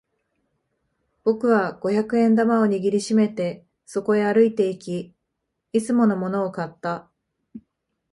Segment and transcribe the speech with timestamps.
[1.23, 5.13] 僕は五百円玉を握り締めてそこへ歩いていき、
[5.73, 7.11] いつものものを買った。